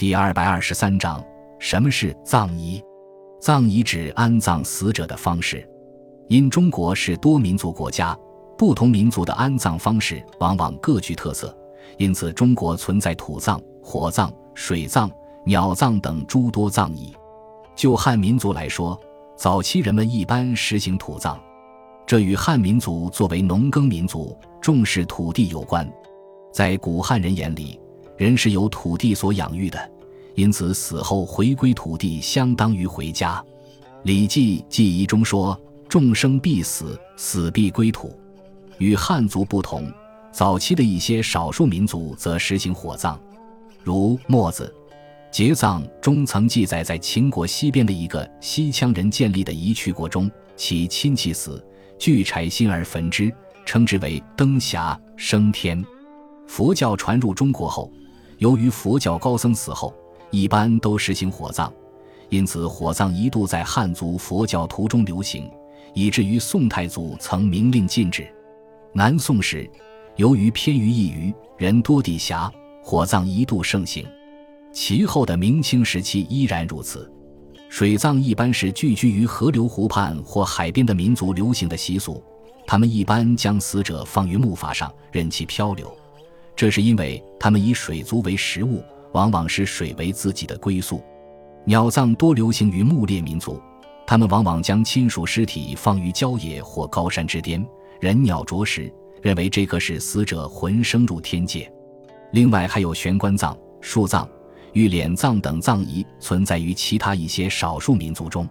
[0.00, 1.22] 第二百二十三章：
[1.58, 2.82] 什么是葬仪？
[3.38, 5.62] 葬仪指安葬死者的方式。
[6.26, 8.18] 因中国是多民族国家，
[8.56, 11.54] 不同民族的安葬方式往往各具特色，
[11.98, 15.10] 因此中国存在土葬、火葬、水葬、
[15.44, 17.14] 鸟葬等诸多葬仪。
[17.76, 18.98] 就汉民族来说，
[19.36, 21.38] 早期人们一般实行土葬，
[22.06, 25.86] 这与汉民族作为农耕民族重视土地有关。
[26.50, 27.78] 在古汉人眼里，
[28.20, 29.90] 人是由土地所养育的，
[30.34, 33.42] 因此死后回归土地，相当于回家。
[34.02, 35.58] 《礼记·记仪》中说。
[35.88, 38.16] 众生必死，死必归土。
[38.78, 39.92] 与汉族不同，
[40.30, 43.18] 早期的一些少数民族则实行火葬，
[43.82, 44.72] 如《墨子·
[45.36, 51.60] 节葬》中曾记载，在秦国西边的一个西羌人建立的夷曲国中，其亲戚死，
[51.98, 53.32] 聚柴薪而焚之，
[53.66, 55.84] 称之为灯霞升天。
[56.46, 57.90] 佛教传入中国后，
[58.40, 59.94] 由于佛教高僧死后
[60.30, 61.70] 一般都实行火葬，
[62.30, 65.48] 因此火葬一度在汉族佛教徒中流行。
[65.92, 68.32] 以至于宋太祖曾明令禁止。
[68.92, 69.68] 南宋时，
[70.14, 72.50] 由于偏于一隅，人多地狭，
[72.80, 74.06] 火葬一度盛行。
[74.72, 77.12] 其后的明清时期依然如此。
[77.68, 82.22] 水葬一般是聚居于河流湖畔或海边的民族流行的习俗，
[82.66, 85.92] 他们一般将死者放于木筏上，任其漂流。
[86.60, 91.02] 这是因为他们以水族为食物，往往视水为自己的归宿。
[91.64, 93.58] 鸟葬多流行于牧猎民族。
[94.06, 97.66] 他们往往将亲属尸体放于郊野或高山之巅，
[97.98, 101.72] 人鸟啄食，认为这可使死者魂升入天界。
[102.32, 104.28] 另外，还有悬棺葬、树葬、
[104.74, 108.46] 玉脸葬等葬仪存在于其他一些少数民族中。